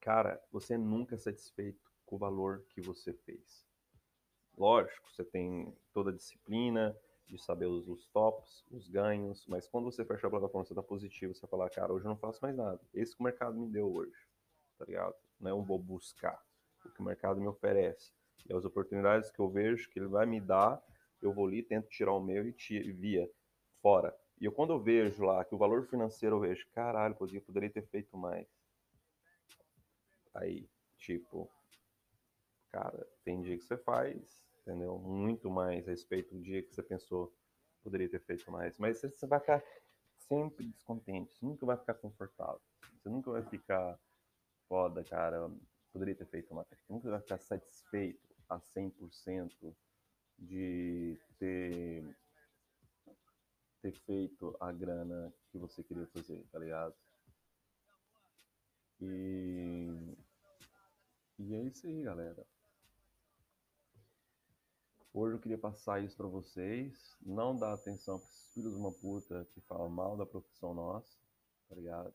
cara, 0.00 0.42
você 0.50 0.74
é 0.74 0.78
nunca 0.78 1.14
é 1.14 1.18
satisfeito 1.18 1.90
com 2.06 2.16
o 2.16 2.18
valor 2.18 2.64
que 2.68 2.80
você 2.80 3.12
fez. 3.12 3.69
Lógico, 4.60 5.10
você 5.10 5.24
tem 5.24 5.74
toda 5.90 6.10
a 6.10 6.12
disciplina 6.12 6.94
de 7.26 7.38
saber 7.38 7.64
os, 7.64 7.88
os 7.88 8.06
tops, 8.08 8.62
os 8.70 8.86
ganhos, 8.88 9.46
mas 9.46 9.66
quando 9.66 9.86
você 9.86 10.04
fecha 10.04 10.26
a 10.26 10.30
plataforma, 10.30 10.66
você 10.66 10.74
está 10.74 10.82
positivo, 10.82 11.34
você 11.34 11.46
fala, 11.46 11.70
cara, 11.70 11.90
hoje 11.90 12.04
eu 12.04 12.10
não 12.10 12.18
faço 12.18 12.40
mais 12.42 12.54
nada. 12.54 12.78
Esse 12.92 13.16
que 13.16 13.22
o 13.22 13.24
mercado 13.24 13.58
me 13.58 13.66
deu 13.66 13.90
hoje, 13.90 14.28
tá 14.78 14.84
ligado? 14.84 15.14
Não 15.40 15.50
é 15.50 15.54
eu 15.54 15.62
vou 15.62 15.78
buscar 15.78 16.38
o 16.84 16.90
que 16.90 17.00
o 17.00 17.02
mercado 17.02 17.40
me 17.40 17.46
oferece. 17.46 18.12
E 18.46 18.52
as 18.52 18.62
oportunidades 18.66 19.30
que 19.30 19.40
eu 19.40 19.48
vejo 19.48 19.88
que 19.88 19.98
ele 19.98 20.08
vai 20.08 20.26
me 20.26 20.38
dar, 20.38 20.78
eu 21.22 21.32
vou 21.32 21.46
ali, 21.46 21.62
tento 21.62 21.88
tirar 21.88 22.12
o 22.12 22.20
meu 22.20 22.46
e 22.46 22.52
tiro, 22.52 22.94
via 22.94 23.30
fora. 23.80 24.14
E 24.38 24.44
eu, 24.44 24.52
quando 24.52 24.74
eu 24.74 24.78
vejo 24.78 25.24
lá 25.24 25.42
que 25.42 25.54
o 25.54 25.58
valor 25.58 25.86
financeiro 25.86 26.36
eu 26.36 26.40
vejo, 26.40 26.68
caralho, 26.74 27.16
eu 27.18 27.40
poderia 27.40 27.70
ter 27.70 27.86
feito 27.86 28.14
mais. 28.14 28.46
Aí, 30.34 30.68
tipo, 30.98 31.50
cara, 32.70 33.08
tem 33.24 33.40
dia 33.40 33.56
que 33.56 33.64
você 33.64 33.78
faz, 33.78 34.49
entendeu? 34.70 34.98
Muito 34.98 35.50
mais 35.50 35.86
a 35.86 35.90
respeito 35.90 36.34
do 36.34 36.40
dia 36.40 36.62
que 36.62 36.72
você 36.72 36.82
pensou 36.82 37.34
poderia 37.82 38.08
ter 38.08 38.20
feito 38.20 38.50
mais. 38.50 38.78
Mas 38.78 39.00
você 39.00 39.26
vai 39.26 39.40
ficar 39.40 39.62
sempre 40.28 40.66
descontente, 40.66 41.34
você 41.34 41.44
nunca 41.44 41.66
vai 41.66 41.76
ficar 41.76 41.94
confortável. 41.94 42.60
Você 42.96 43.08
nunca 43.08 43.32
vai 43.32 43.42
ficar 43.42 43.98
foda, 44.68 45.02
cara, 45.02 45.50
poderia 45.92 46.14
ter 46.14 46.26
feito 46.26 46.54
mais. 46.54 46.68
Você 46.68 46.92
nunca 46.92 47.10
vai 47.10 47.20
ficar 47.20 47.38
satisfeito 47.38 48.28
a 48.48 48.60
100% 48.60 49.74
de 50.38 51.18
ter 51.38 52.16
ter 53.82 53.92
feito 53.92 54.54
a 54.60 54.70
grana 54.70 55.32
que 55.50 55.58
você 55.58 55.82
queria 55.82 56.06
fazer, 56.08 56.44
tá 56.52 56.58
ligado? 56.58 56.94
E, 59.00 59.88
e 61.38 61.54
é 61.54 61.62
isso 61.62 61.86
aí, 61.86 62.02
galera. 62.02 62.46
Hoje 65.12 65.34
eu 65.34 65.40
queria 65.40 65.58
passar 65.58 66.00
isso 66.04 66.16
para 66.16 66.28
vocês. 66.28 67.16
Não 67.20 67.56
dá 67.56 67.72
atenção 67.72 68.20
para 68.20 68.28
esses 68.28 68.52
filhos 68.54 68.72
de 68.72 68.78
uma 68.78 68.92
puta 68.92 69.44
que 69.52 69.60
falam 69.62 69.88
mal 69.88 70.16
da 70.16 70.24
profissão 70.24 70.72
nossa, 70.72 71.18
tá 71.68 71.74
ligado? 71.74 72.14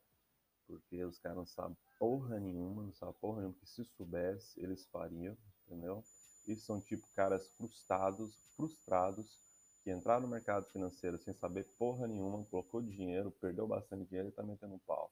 Porque 0.65 1.03
os 1.03 1.19
caras 1.19 1.37
não 1.37 1.45
sabem 1.45 1.75
porra 1.99 2.39
nenhuma, 2.39 2.83
não 2.83 2.93
sabem 2.93 3.15
porra 3.19 3.41
nenhuma, 3.41 3.59
que 3.59 3.67
se 3.67 3.83
soubesse, 3.83 4.57
eles 4.63 4.85
fariam, 4.85 5.37
entendeu? 5.67 6.05
E 6.47 6.55
são 6.55 6.79
tipo 6.79 7.05
caras 7.13 7.45
frustrados, 7.57 8.33
frustrados, 8.55 9.37
que 9.83 9.91
entraram 9.91 10.21
no 10.21 10.29
mercado 10.29 10.65
financeiro 10.67 11.17
sem 11.17 11.33
saber 11.33 11.65
porra 11.77 12.07
nenhuma, 12.07 12.45
colocou 12.45 12.81
dinheiro, 12.81 13.29
perdeu 13.41 13.67
bastante 13.67 14.05
dinheiro 14.05 14.29
e 14.29 14.31
tá 14.31 14.41
metendo 14.41 14.79
pau. 14.87 15.11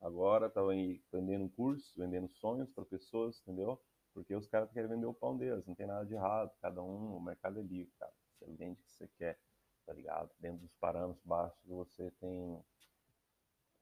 Agora 0.00 0.50
tá 0.50 0.60
vendendo 1.12 1.48
cursos, 1.50 1.92
vendendo 1.96 2.28
sonhos 2.28 2.68
para 2.70 2.84
pessoas, 2.84 3.40
entendeu? 3.42 3.80
Porque 4.12 4.34
os 4.34 4.46
caras 4.46 4.70
querem 4.72 4.88
vender 4.88 5.06
o 5.06 5.14
pão 5.14 5.36
deles, 5.36 5.66
não 5.66 5.74
tem 5.74 5.86
nada 5.86 6.04
de 6.04 6.14
errado. 6.14 6.50
Cada 6.60 6.82
um, 6.82 7.16
o 7.16 7.20
mercado 7.20 7.58
é 7.58 7.62
livre, 7.62 7.92
cara. 7.98 8.12
Você 8.32 8.46
vende 8.52 8.80
o 8.80 8.84
que 8.84 8.92
você 8.92 9.08
quer, 9.18 9.38
tá 9.86 9.92
ligado? 9.92 10.30
Dentro 10.38 10.60
dos 10.60 10.74
parâmetros 10.74 11.24
baixos, 11.24 11.60
você 11.66 12.10
tem 12.12 12.62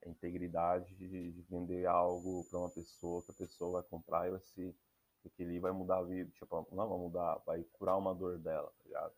a 0.04 0.08
integridade 0.08 0.94
de, 0.94 1.32
de 1.32 1.42
vender 1.42 1.86
algo 1.86 2.44
para 2.44 2.58
uma 2.58 2.70
pessoa, 2.70 3.22
que 3.22 3.30
a 3.30 3.34
pessoa 3.34 3.80
vai 3.80 3.90
comprar 3.90 4.26
e 4.26 4.30
vai 4.30 4.40
se. 4.40 4.74
Porque 5.22 5.42
ali 5.42 5.58
vai 5.58 5.72
mudar 5.72 5.98
a 5.98 6.04
vida. 6.04 6.30
Tipo, 6.30 6.66
não 6.70 6.88
vai 6.88 6.98
mudar, 6.98 7.36
vai 7.46 7.64
curar 7.72 7.96
uma 7.96 8.14
dor 8.14 8.38
dela, 8.38 8.68
tá 8.68 8.84
ligado? 8.84 9.14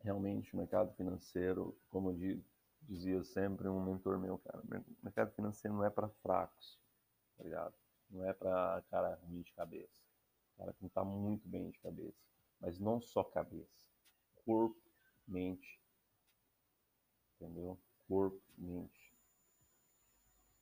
Realmente, 0.00 0.54
o 0.54 0.56
mercado 0.56 0.92
financeiro, 0.94 1.76
como 1.90 2.12
eu 2.12 2.40
dizia 2.82 3.22
sempre 3.24 3.68
um 3.68 3.84
mentor 3.84 4.18
meu, 4.18 4.38
cara, 4.38 4.60
o 4.60 5.04
mercado 5.04 5.32
financeiro 5.32 5.76
não 5.76 5.84
é 5.84 5.90
para 5.90 6.08
fracos, 6.08 6.78
tá 7.36 7.44
ligado? 7.44 7.74
Não 8.10 8.26
é 8.26 8.32
para 8.32 8.82
cara 8.90 9.18
ruim 9.22 9.42
de 9.42 9.52
cabeça. 9.52 10.02
Cara 10.56 10.72
que 10.72 10.82
não 10.82 10.88
está 10.88 11.04
muito 11.04 11.46
bem 11.46 11.70
de 11.70 11.78
cabeça. 11.78 12.18
Mas 12.60 12.78
não 12.78 13.00
só 13.00 13.22
cabeça. 13.22 13.86
Corpo, 14.44 14.80
mente. 15.26 15.80
Entendeu? 17.36 17.78
Corpo, 18.08 18.42
mente. 18.56 19.14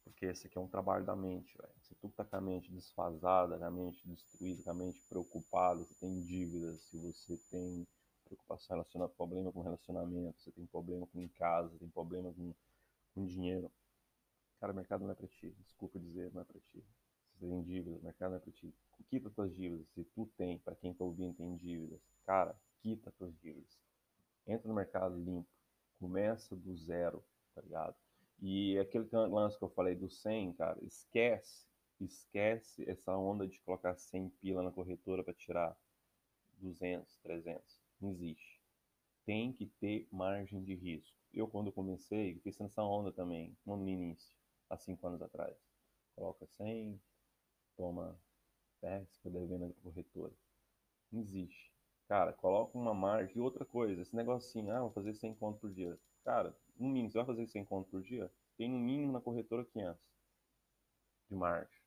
Porque 0.04 0.26
esse 0.26 0.46
aqui 0.46 0.58
é 0.58 0.60
um 0.60 0.68
trabalho 0.68 1.04
da 1.04 1.14
mente, 1.14 1.56
velho. 1.56 1.72
Se 1.80 1.94
tu 1.94 2.08
tá 2.10 2.24
com 2.24 2.36
a 2.36 2.40
mente 2.40 2.70
desfasada, 2.72 3.58
com 3.58 3.64
a 3.64 3.70
mente 3.70 4.06
destruída, 4.06 4.62
com 4.62 4.70
a 4.70 4.74
mente 4.74 5.00
preocupada, 5.08 5.84
você 5.84 5.94
tem 5.94 6.20
dívidas, 6.20 6.80
se 6.82 6.98
você 6.98 7.36
tem 7.50 7.86
preocupação 8.24 8.76
relacionada, 8.76 9.12
problema 9.12 9.52
com 9.52 9.60
relacionamento, 9.60 10.42
você 10.42 10.50
tem 10.50 10.66
problema 10.66 11.06
com 11.06 11.28
casa, 11.28 11.78
tem 11.78 11.88
problema 11.88 12.32
com, 12.32 12.52
com 13.14 13.24
dinheiro. 13.24 13.70
Cara, 14.60 14.72
o 14.72 14.76
mercado 14.76 15.04
não 15.04 15.12
é 15.12 15.14
pra 15.14 15.28
ti. 15.28 15.54
Desculpa 15.60 15.98
dizer, 15.98 16.32
não 16.32 16.42
é 16.42 16.44
pra 16.44 16.60
ti 16.60 16.84
tem 17.38 17.62
dívidas, 17.62 18.02
mercado 18.02 18.30
não 18.32 18.38
é. 18.38 18.72
Quita 19.08 19.30
tuas 19.30 19.54
dívidas. 19.54 19.86
Se 19.94 20.04
tu 20.04 20.26
tem, 20.36 20.58
para 20.58 20.74
quem 20.74 20.92
tá 20.92 21.04
ouvindo 21.04 21.34
tem 21.34 21.56
dívidas, 21.56 22.00
cara, 22.24 22.58
quita 22.80 23.12
tuas 23.12 23.36
dívidas. 23.40 23.78
Entra 24.46 24.68
no 24.68 24.74
mercado 24.74 25.16
limpo. 25.16 25.48
Começa 25.98 26.54
do 26.54 26.76
zero, 26.76 27.24
tá 27.54 27.60
ligado? 27.62 27.96
E 28.40 28.78
aquele 28.78 29.08
lance 29.12 29.56
que 29.58 29.64
eu 29.64 29.70
falei 29.70 29.94
do 29.94 30.10
100, 30.10 30.52
cara, 30.54 30.78
esquece, 30.84 31.66
esquece 31.98 32.88
essa 32.88 33.16
onda 33.16 33.46
de 33.46 33.58
colocar 33.60 33.96
100 33.96 34.28
pila 34.40 34.62
na 34.62 34.70
corretora 34.70 35.24
para 35.24 35.32
tirar 35.32 35.76
200, 36.58 37.18
300. 37.18 37.80
Não 38.00 38.10
existe. 38.10 38.60
Tem 39.24 39.52
que 39.52 39.66
ter 39.66 40.06
margem 40.12 40.62
de 40.62 40.74
risco. 40.74 41.16
Eu, 41.32 41.48
quando 41.48 41.72
comecei, 41.72 42.38
fiz 42.40 42.58
nessa 42.58 42.82
onda 42.82 43.10
também, 43.10 43.56
no 43.64 43.88
início, 43.88 44.36
há 44.68 44.76
5 44.76 45.06
anos 45.06 45.22
atrás. 45.22 45.56
Coloca 46.14 46.46
100, 46.46 47.00
toma 47.76 48.18
10, 48.82 49.08
fica 49.16 49.30
devendo 49.30 49.68
na 49.68 49.74
corretora. 49.82 50.32
Não 51.12 51.20
existe. 51.20 51.72
Cara, 52.08 52.32
coloca 52.32 52.76
uma 52.78 52.94
margem. 52.94 53.36
E 53.36 53.40
outra 53.40 53.64
coisa, 53.64 54.00
esse 54.02 54.18
assim, 54.30 54.70
ah, 54.70 54.80
vou 54.80 54.92
fazer 54.92 55.14
100 55.14 55.34
conto 55.36 55.60
por 55.60 55.72
dia. 55.72 55.98
Cara, 56.24 56.56
no 56.78 56.88
mínimo, 56.88 57.10
você 57.10 57.18
vai 57.18 57.26
fazer 57.26 57.46
100 57.46 57.64
conto 57.64 57.90
por 57.90 58.02
dia? 58.02 58.30
Tem 58.56 58.68
no 58.70 58.78
mínimo 58.78 59.12
na 59.12 59.20
corretora 59.20 59.64
500. 59.64 60.00
de 61.28 61.36
margem, 61.36 61.80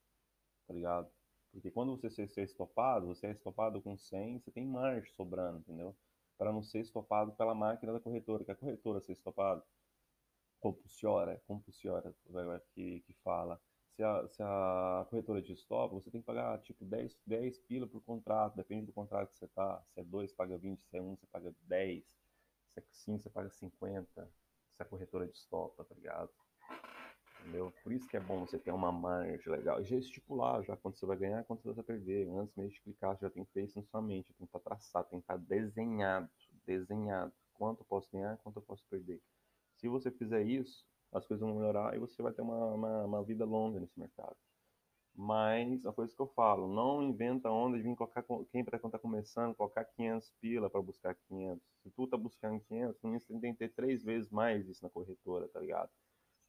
tá 0.68 0.74
ligado? 0.74 1.10
Porque 1.52 1.72
quando 1.72 1.96
você 1.98 2.28
ser 2.28 2.44
estopado, 2.44 3.08
você 3.08 3.28
é 3.28 3.32
estopado 3.32 3.82
com 3.82 3.98
100, 3.98 4.40
você 4.40 4.52
tem 4.52 4.66
margem 4.66 5.12
sobrando, 5.14 5.60
entendeu? 5.60 5.96
Para 6.38 6.52
não 6.54 6.64
ser 6.64 6.80
estopado 6.82 7.34
pela 7.34 7.56
máquina 7.56 7.94
da 7.94 8.00
corretora, 8.00 8.46
que 8.46 8.52
a 8.52 8.56
corretora 8.56 9.02
ser 9.02 9.14
estopado 9.14 9.64
compulsiona, 10.60 11.38
compulsiona 11.48 12.14
que, 12.74 13.02
que 13.02 13.14
fala. 13.24 13.60
Se 14.00 14.04
a, 14.06 14.28
se 14.30 14.42
a 14.42 15.06
corretora 15.10 15.42
te 15.42 15.52
estopa, 15.52 15.94
você 15.94 16.10
tem 16.10 16.22
que 16.22 16.26
pagar 16.26 16.58
tipo 16.60 16.86
10, 16.86 17.20
10 17.28 17.58
pila 17.68 17.86
por 17.86 18.00
contrato, 18.02 18.56
depende 18.56 18.86
do 18.86 18.94
contrato 18.94 19.30
que 19.34 19.38
você 19.38 19.48
tá. 19.50 19.84
Se 19.94 20.00
é 20.00 20.04
2, 20.06 20.32
paga 20.32 20.58
20, 20.58 20.80
se 20.86 20.96
é 20.96 21.02
1, 21.02 21.06
um, 21.06 21.18
você 21.18 21.28
paga 21.28 21.54
10, 21.64 22.06
se 22.06 22.80
é 22.80 22.84
5, 22.94 23.24
você 23.24 23.30
paga 23.30 23.50
50, 23.50 24.32
se 24.78 24.82
a 24.82 24.86
corretora 24.86 25.28
te 25.28 25.36
estopa, 25.36 25.84
tá 25.84 25.94
ligado? 25.96 26.30
Entendeu? 27.42 27.74
Por 27.84 27.92
isso 27.92 28.08
que 28.08 28.16
é 28.16 28.22
bom 28.22 28.46
você 28.46 28.58
ter 28.58 28.72
uma 28.72 28.90
margem 28.90 29.52
legal. 29.52 29.82
E 29.82 29.84
já 29.84 29.98
estipular 29.98 30.64
já 30.64 30.78
quanto 30.78 30.98
você 30.98 31.06
vai 31.06 31.18
ganhar, 31.18 31.44
quanto 31.44 31.64
você 31.64 31.74
vai 31.74 31.84
perder. 31.84 32.30
Antes 32.30 32.56
mesmo 32.56 32.72
de 32.72 32.80
clicar, 32.80 33.18
você 33.18 33.26
já 33.26 33.30
tem 33.30 33.44
que 33.44 33.52
ter 33.52 33.66
isso 33.66 33.78
na 33.78 33.84
sua 33.84 34.02
mente. 34.02 34.34
Tem 34.34 34.48
que 34.48 34.58
estar 34.58 34.62
traçado, 34.62 35.10
tem 35.10 35.20
que 35.20 35.26
estar 35.26 35.38
desenhado. 35.38 36.30
Desenhado. 36.66 37.34
Quanto 37.54 37.82
eu 37.82 37.86
posso 37.86 38.10
ganhar, 38.14 38.38
quanto 38.38 38.60
eu 38.60 38.64
posso 38.64 38.86
perder. 38.90 39.22
Se 39.76 39.90
você 39.90 40.10
fizer 40.10 40.44
isso, 40.44 40.86
as 41.12 41.26
coisas 41.26 41.46
vão 41.46 41.56
melhorar 41.56 41.96
e 41.96 42.00
você 42.00 42.22
vai 42.22 42.34
ter 42.34 42.42
uma, 42.42 42.74
uma, 42.74 43.06
uma 43.06 43.24
vida 43.24 43.46
longa 43.46 43.80
nesse 43.80 44.00
mercado. 44.00 44.36
Mas 45.16 45.86
a 45.86 45.92
coisa 45.92 46.16
que 46.16 46.22
eu 46.22 46.28
falo, 46.28 46.74
não 46.74 47.04
inventa 47.04 47.50
onda 47.50 47.76
de 47.78 47.84
vir 47.84 47.96
colocar, 47.96 48.24
quem 48.52 48.64
para 48.64 48.80
quando 48.80 48.94
tá 48.94 49.00
começando, 49.00 49.54
colocar 49.54 49.84
500 49.84 50.32
pila 50.40 50.70
para 50.70 50.82
buscar 50.82 51.16
500. 51.28 51.62
Se 51.84 51.92
tu 51.92 52.08
tá 52.08 52.16
buscando 52.16 52.62
500, 52.62 53.02
no 53.04 53.20
você 53.20 53.40
tem 53.40 53.52
que 53.52 53.60
ter 53.60 53.74
três 53.74 54.02
vezes 54.04 54.30
mais 54.30 54.68
isso 54.70 54.82
na 54.82 54.90
corretora, 54.90 55.50
tá 55.50 55.60
ligado? 55.60 55.90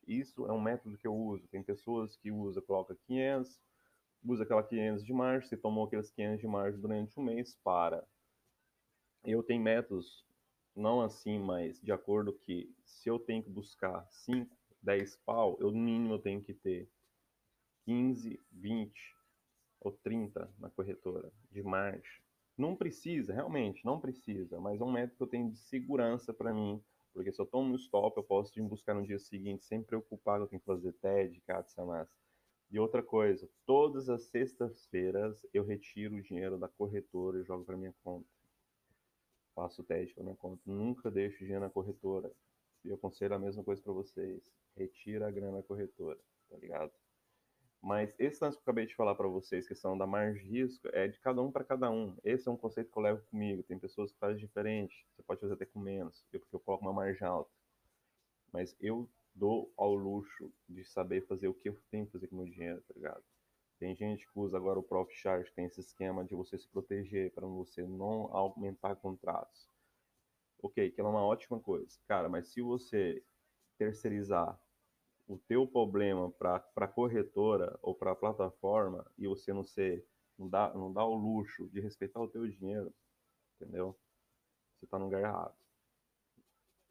Isso 0.07 0.47
é 0.47 0.53
um 0.53 0.61
método 0.61 0.97
que 0.97 1.07
eu 1.07 1.15
uso. 1.15 1.49
Tem 1.49 1.63
pessoas 1.63 2.17
que 2.17 2.31
usam, 2.31 2.63
coloca 2.63 2.97
500, 3.07 3.61
usa 4.25 4.45
aquela 4.45 4.63
500 4.63 5.05
de 5.05 5.13
margem, 5.13 5.49
se 5.49 5.57
tomou 5.57 5.87
aqueles 5.87 6.11
500 6.11 6.41
de 6.41 6.47
margem 6.47 6.81
durante 6.81 7.19
um 7.19 7.25
mês, 7.25 7.59
para. 7.65 8.07
Eu 9.25 9.43
tenho 9.43 9.63
métodos, 9.63 10.25
não 10.75 11.01
assim, 11.01 11.39
mas 11.39 11.81
de 11.81 11.93
acordo 11.93 12.33
que 12.33 12.73
se 12.85 13.09
eu 13.09 13.19
tenho 13.19 13.43
que 13.43 13.51
buscar 13.51 14.07
5, 14.11 14.57
10 14.83 15.17
pau, 15.17 15.57
eu 15.61 15.71
no 15.71 15.79
mínimo 15.79 16.15
eu 16.15 16.19
tenho 16.19 16.43
que 16.43 16.55
ter 16.55 16.89
15, 17.85 18.41
20 18.53 19.17
ou 19.81 19.93
30 19.93 20.53
na 20.59 20.71
corretora 20.71 21.33
de 21.51 21.63
margem. 21.63 22.23
Não 22.57 22.77
precisa, 22.77 23.33
realmente, 23.33 23.85
não 23.85 23.99
precisa, 23.99 24.61
mas 24.61 24.81
é 24.81 24.85
um 24.85 24.93
método 24.93 25.17
que 25.17 25.23
eu 25.23 25.27
tenho 25.27 25.51
de 25.51 25.59
segurança 25.59 26.33
para 26.33 26.53
mim, 26.53 26.83
porque 27.13 27.33
se 27.33 27.41
eu 27.41 27.47
tomo 27.47 27.71
no 27.71 27.77
stop, 27.77 28.17
eu 28.17 28.23
posso 28.23 28.59
ir 28.59 28.63
buscar 28.63 28.95
no 28.95 29.03
dia 29.03 29.19
seguinte 29.19 29.65
sem 29.65 29.83
preocupar 29.83 30.39
que 30.39 30.45
eu 30.45 30.49
tenho 30.49 30.61
que 30.61 30.67
fazer 30.67 30.93
TED, 30.95 31.41
CAT, 31.41 31.73
E 32.71 32.79
outra 32.79 33.03
coisa, 33.03 33.49
todas 33.67 34.09
as 34.09 34.25
sextas-feiras 34.25 35.45
eu 35.53 35.65
retiro 35.65 36.17
o 36.17 36.23
dinheiro 36.23 36.59
da 36.59 36.69
corretora 36.69 37.41
e 37.41 37.45
jogo 37.45 37.65
para 37.65 37.77
minha 37.77 37.95
conta. 38.05 38.29
Faço 39.55 39.83
TED 39.85 40.15
para 40.15 40.25
minha 40.25 40.37
conta. 40.37 40.63
Nunca 40.67 41.11
deixo 41.11 41.39
dinheiro 41.39 41.61
na 41.61 41.71
corretora. 41.71 42.31
E 42.85 42.89
eu 42.89 42.97
aconselho 42.97 43.35
a 43.35 43.39
mesma 43.39 43.63
coisa 43.63 43.83
para 43.83 43.93
vocês. 43.93 44.43
Retira 44.77 45.29
a 45.29 45.31
grana 45.31 45.59
da 45.59 45.63
corretora, 45.63 46.19
tá 46.49 46.57
ligado? 46.57 46.93
Mas 47.83 48.15
esse 48.19 48.43
lance 48.45 48.57
que 48.57 48.61
eu 48.61 48.65
acabei 48.65 48.87
de 48.87 48.95
falar 48.95 49.15
para 49.15 49.27
vocês, 49.27 49.67
questão 49.67 49.97
da 49.97 50.07
margem 50.07 50.43
de 50.43 50.51
risco, 50.51 50.89
é 50.93 51.09
de 51.09 51.19
cada 51.19 51.41
um 51.41 51.51
para 51.51 51.65
cada 51.65 51.91
um. 51.91 52.15
Esse 52.23 52.47
é 52.47 52.51
um 52.51 52.57
conceito 52.57 52.93
que 52.93 52.99
eu 52.99 53.03
levo 53.03 53.23
comigo. 53.31 53.63
Tem 53.63 53.79
pessoas 53.79 54.13
que 54.13 54.19
fazem 54.19 54.37
diferente. 54.37 55.07
Você 55.15 55.23
pode 55.23 55.41
fazer 55.41 55.55
até 55.55 55.65
com 55.65 55.81
menos, 55.81 56.23
porque 56.31 56.55
eu 56.55 56.61
coloco 56.61 56.85
uma 56.85 56.93
margem 56.93 57.27
alta. 57.27 57.51
Mas 58.53 58.77
eu 58.81 59.09
dou 59.35 59.73
ao 59.77 59.95
luxo 59.95 60.53
de 60.69 60.85
saber 60.85 61.27
fazer 61.27 61.49
o 61.49 61.55
que 61.55 61.71
eu 61.71 61.79
tenho 61.91 62.05
que 62.05 62.13
fazer 62.13 62.27
com 62.27 62.37
o 62.37 62.39
meu 62.41 62.49
dinheiro, 62.53 62.83
tá 62.83 62.95
ligado? 62.95 63.25
Tem 63.81 63.97
gente 63.97 64.31
que 64.31 64.39
usa 64.39 64.59
agora 64.59 64.79
o 64.79 64.83
Profit 64.83 65.19
Charge, 65.19 65.51
tem 65.55 65.65
esse 65.65 65.81
esquema 65.81 66.23
de 66.23 66.35
você 66.35 66.59
se 66.59 66.69
proteger 66.69 67.33
para 67.33 67.47
você 67.47 67.83
não 67.87 68.29
aumentar 68.31 68.95
contratos. 68.97 69.67
Ok, 70.63 70.91
que 70.91 71.01
é 71.01 71.05
uma 71.05 71.25
ótima 71.25 71.59
coisa. 71.59 71.99
Cara, 72.07 72.29
mas 72.29 72.49
se 72.49 72.61
você 72.61 73.25
terceirizar 73.79 74.61
o 75.27 75.39
teu 75.39 75.67
problema 75.67 76.31
para 76.31 76.63
a 76.77 76.87
corretora 76.87 77.79
ou 77.81 77.95
para 77.95 78.13
a 78.13 78.17
plataforma 78.17 79.11
e 79.17 79.27
você 79.27 79.51
não 79.51 79.65
ser 79.65 80.07
não 80.39 80.47
dá, 80.47 80.75
não 80.75 80.93
dá 80.93 81.05
o 81.05 81.15
luxo 81.15 81.67
de 81.69 81.81
respeitar 81.81 82.21
o 82.21 82.29
teu 82.29 82.47
dinheiro, 82.47 82.93
entendeu? 83.57 83.99
Você 84.77 84.85
está 84.85 84.99
no 84.99 85.07
lugar 85.07 85.23
errado. 85.23 85.57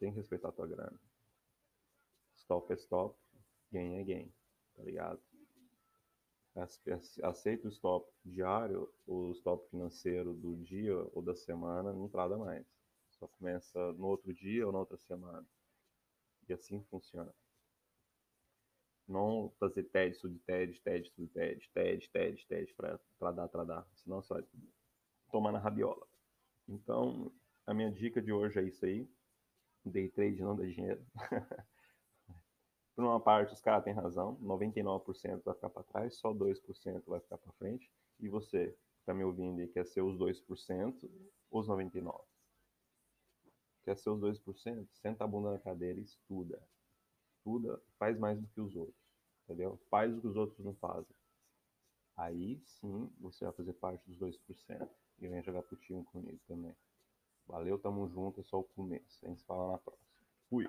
Tem 0.00 0.10
que 0.10 0.18
respeitar 0.18 0.48
a 0.48 0.52
tua 0.52 0.66
grana. 0.66 1.00
Stop 2.34 2.72
é 2.72 2.76
stop, 2.76 3.16
gain 3.70 4.00
é 4.00 4.04
gain, 4.04 4.32
tá 4.74 4.82
ligado? 4.82 5.29
Aceita 7.22 7.68
o 7.68 7.70
stop 7.70 8.10
diário, 8.24 8.92
o 9.06 9.30
stop 9.32 9.68
financeiro 9.70 10.34
do 10.34 10.56
dia 10.56 10.96
ou 11.12 11.22
da 11.22 11.34
semana, 11.34 11.92
não 11.92 12.08
trada 12.08 12.36
mais. 12.36 12.66
Só 13.10 13.28
começa 13.28 13.92
no 13.92 14.06
outro 14.06 14.32
dia 14.34 14.66
ou 14.66 14.72
na 14.72 14.80
outra 14.80 14.96
semana. 14.96 15.46
E 16.48 16.52
assim 16.52 16.82
funciona. 16.90 17.32
Não 19.06 19.52
fazer 19.58 19.84
TED, 19.84 20.16
de 20.16 20.38
TED, 20.40 20.80
TED, 20.80 21.12
de 21.16 21.28
TED, 21.28 21.70
TED, 21.72 22.10
TED, 22.10 22.46
TED, 22.46 22.74
para 22.74 23.32
dar, 23.32 23.48
para 23.48 23.64
dar. 23.64 23.88
Senão 23.94 24.22
só 24.22 24.40
tomar 25.30 25.52
na 25.52 25.58
rabiola. 25.58 26.06
Então, 26.68 27.32
a 27.66 27.74
minha 27.74 27.90
dica 27.90 28.20
de 28.20 28.32
hoje 28.32 28.58
é 28.58 28.62
isso 28.62 28.84
aí. 28.84 29.08
Day 29.84 30.08
trade 30.08 30.40
não 30.40 30.56
dá 30.56 30.64
dinheiro. 30.64 31.04
Por 33.00 33.06
uma 33.06 33.18
parte, 33.18 33.54
os 33.54 33.62
caras 33.62 33.82
têm 33.82 33.94
razão. 33.94 34.36
99% 34.42 35.42
vai 35.42 35.54
ficar 35.54 35.70
para 35.70 35.82
trás, 35.84 36.16
só 36.16 36.34
2% 36.34 37.02
vai 37.06 37.18
ficar 37.18 37.38
para 37.38 37.50
frente. 37.52 37.90
E 38.18 38.28
você, 38.28 38.66
que 38.66 39.00
está 39.00 39.14
me 39.14 39.24
ouvindo 39.24 39.62
e 39.62 39.68
quer 39.68 39.86
ser 39.86 40.02
os 40.02 40.18
2%, 40.18 41.10
os 41.50 41.66
99%. 41.66 42.20
Quer 43.84 43.96
ser 43.96 44.10
os 44.10 44.20
2%? 44.20 44.86
Senta 44.92 45.24
a 45.24 45.26
bunda 45.26 45.50
na 45.50 45.58
cadeira 45.58 45.98
e 45.98 46.02
estuda. 46.02 46.62
Estuda, 47.38 47.80
faz 47.98 48.18
mais 48.18 48.38
do 48.38 48.46
que 48.48 48.60
os 48.60 48.76
outros 48.76 49.00
entendeu? 49.44 49.80
Faz 49.88 50.14
o 50.14 50.20
que 50.20 50.26
os 50.26 50.36
outros 50.36 50.62
não 50.62 50.74
fazem. 50.74 51.16
Aí 52.18 52.60
sim 52.66 53.10
você 53.18 53.46
vai 53.46 53.54
fazer 53.54 53.72
parte 53.72 54.04
dos 54.06 54.18
2% 54.18 54.88
e 55.20 55.26
vem 55.26 55.42
jogar 55.42 55.62
pro 55.62 55.74
time 55.78 56.04
comigo 56.04 56.38
também. 56.46 56.76
Valeu, 57.46 57.78
tamo 57.78 58.06
junto, 58.10 58.40
é 58.40 58.44
só 58.44 58.60
o 58.60 58.64
começo. 58.64 59.24
A 59.24 59.28
gente 59.28 59.40
se 59.40 59.46
fala 59.46 59.72
na 59.72 59.78
próxima. 59.78 60.06
Fui! 60.50 60.68